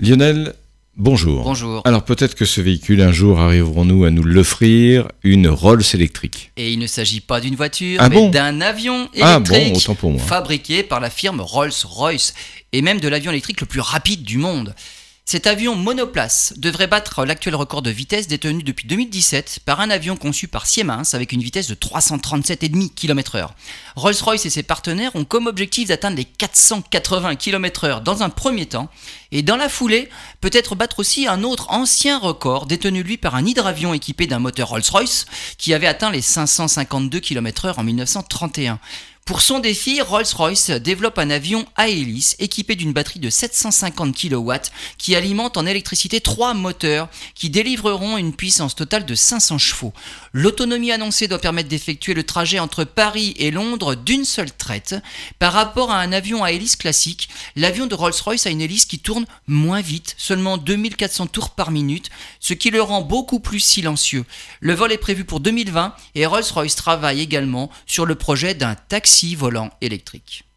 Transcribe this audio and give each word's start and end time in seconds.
Lionel, 0.00 0.54
bonjour. 0.96 1.42
Bonjour. 1.42 1.82
Alors 1.84 2.04
peut-être 2.04 2.36
que 2.36 2.44
ce 2.44 2.60
véhicule, 2.60 3.00
un 3.02 3.10
jour, 3.10 3.40
arriverons-nous 3.40 4.04
à 4.04 4.10
nous 4.10 4.22
l'offrir, 4.22 5.08
une 5.24 5.48
Rolls 5.48 5.82
électrique? 5.92 6.52
Et 6.56 6.72
il 6.72 6.78
ne 6.78 6.86
s'agit 6.86 7.20
pas 7.20 7.40
d'une 7.40 7.56
voiture, 7.56 7.98
Ah 8.00 8.08
mais 8.08 8.14
bon? 8.14 8.28
d'un 8.30 8.60
avion 8.60 9.08
Ah 9.20 9.40
bon, 9.40 9.52
électrique 9.56 9.76
autant 9.88 9.94
pour 9.96 10.12
moi. 10.12 10.22
fabriqué 10.22 10.84
par 10.84 11.00
la 11.00 11.10
firme 11.10 11.40
Rolls-Royce, 11.40 12.34
et 12.72 12.80
même 12.80 13.00
de 13.00 13.08
l'avion 13.08 13.32
électrique 13.32 13.60
le 13.60 13.66
plus 13.66 13.80
rapide 13.80 14.22
du 14.22 14.38
monde. 14.38 14.72
Cet 15.30 15.46
avion 15.46 15.74
monoplace 15.76 16.54
devrait 16.56 16.86
battre 16.86 17.26
l'actuel 17.26 17.54
record 17.54 17.82
de 17.82 17.90
vitesse 17.90 18.28
détenu 18.28 18.62
depuis 18.62 18.88
2017 18.88 19.60
par 19.66 19.80
un 19.80 19.90
avion 19.90 20.16
conçu 20.16 20.48
par 20.48 20.66
Siemens 20.66 21.12
avec 21.12 21.32
une 21.32 21.42
vitesse 21.42 21.68
de 21.68 21.74
337,5 21.74 22.94
km/h. 22.94 23.48
Rolls-Royce 23.94 24.46
et 24.46 24.48
ses 24.48 24.62
partenaires 24.62 25.14
ont 25.16 25.26
comme 25.26 25.46
objectif 25.46 25.88
d'atteindre 25.88 26.16
les 26.16 26.24
480 26.24 27.36
km/h 27.36 28.02
dans 28.02 28.22
un 28.22 28.30
premier 28.30 28.64
temps, 28.64 28.88
et 29.30 29.42
dans 29.42 29.56
la 29.56 29.68
foulée, 29.68 30.08
peut-être 30.40 30.74
battre 30.76 31.00
aussi 31.00 31.26
un 31.26 31.42
autre 31.42 31.66
ancien 31.68 32.18
record 32.18 32.64
détenu 32.64 33.02
lui 33.02 33.18
par 33.18 33.34
un 33.34 33.44
hydravion 33.44 33.92
équipé 33.92 34.26
d'un 34.26 34.38
moteur 34.38 34.70
Rolls-Royce 34.70 35.26
qui 35.58 35.74
avait 35.74 35.88
atteint 35.88 36.10
les 36.10 36.22
552 36.22 37.20
km/h 37.20 37.74
en 37.76 37.84
1931. 37.84 38.80
Pour 39.28 39.42
son 39.42 39.58
défi, 39.58 40.00
Rolls-Royce 40.00 40.70
développe 40.70 41.18
un 41.18 41.28
avion 41.28 41.66
à 41.76 41.88
hélice 41.88 42.34
équipé 42.38 42.76
d'une 42.76 42.94
batterie 42.94 43.20
de 43.20 43.28
750 43.28 44.16
kW 44.16 44.52
qui 44.96 45.14
alimente 45.14 45.58
en 45.58 45.66
électricité 45.66 46.22
trois 46.22 46.54
moteurs 46.54 47.10
qui 47.34 47.50
délivreront 47.50 48.16
une 48.16 48.32
puissance 48.32 48.74
totale 48.74 49.04
de 49.04 49.14
500 49.14 49.58
chevaux. 49.58 49.92
L'autonomie 50.32 50.92
annoncée 50.92 51.28
doit 51.28 51.40
permettre 51.40 51.68
d'effectuer 51.68 52.14
le 52.14 52.22
trajet 52.22 52.58
entre 52.58 52.84
Paris 52.84 53.34
et 53.36 53.50
Londres 53.50 53.96
d'une 53.96 54.24
seule 54.24 54.50
traite. 54.50 54.94
Par 55.38 55.52
rapport 55.52 55.90
à 55.90 56.00
un 56.00 56.12
avion 56.12 56.42
à 56.42 56.52
hélice 56.52 56.76
classique, 56.76 57.28
l'avion 57.54 57.86
de 57.86 57.94
Rolls-Royce 57.94 58.46
a 58.46 58.50
une 58.50 58.62
hélice 58.62 58.86
qui 58.86 58.98
tourne 58.98 59.26
moins 59.46 59.82
vite, 59.82 60.14
seulement 60.16 60.56
2400 60.56 61.26
tours 61.26 61.50
par 61.50 61.70
minute, 61.70 62.08
ce 62.40 62.54
qui 62.54 62.70
le 62.70 62.80
rend 62.80 63.02
beaucoup 63.02 63.40
plus 63.40 63.60
silencieux. 63.60 64.24
Le 64.60 64.72
vol 64.72 64.90
est 64.90 64.96
prévu 64.96 65.26
pour 65.26 65.40
2020 65.40 65.94
et 66.14 66.24
Rolls-Royce 66.24 66.76
travaille 66.76 67.20
également 67.20 67.68
sur 67.84 68.06
le 68.06 68.14
projet 68.14 68.54
d'un 68.54 68.74
taxi 68.74 69.17
volant 69.36 69.70
électrique. 69.80 70.47